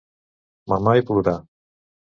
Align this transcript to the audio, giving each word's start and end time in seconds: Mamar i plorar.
Mamar 0.73 0.97
i 1.03 1.07
plorar. 1.11 1.39